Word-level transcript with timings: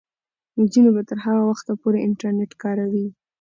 نجونې 0.59 0.91
به 0.95 1.01
تر 1.09 1.17
هغه 1.25 1.43
وخته 1.51 1.71
پورې 1.81 2.03
انټرنیټ 2.07 2.51
کاروي. 2.61 3.07